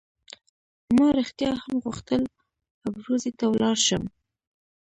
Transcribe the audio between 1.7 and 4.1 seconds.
غوښتل ابروزي ته ولاړ شم.